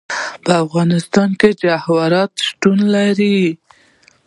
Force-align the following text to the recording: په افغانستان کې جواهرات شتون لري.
په 0.43 0.51
افغانستان 0.63 1.29
کې 1.39 1.49
جواهرات 1.61 2.31
شتون 2.47 2.77
لري. 2.95 3.37